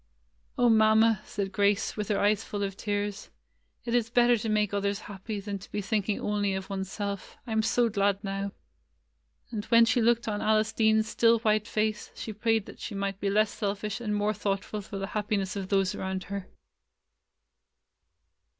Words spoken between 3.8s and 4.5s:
"it is better to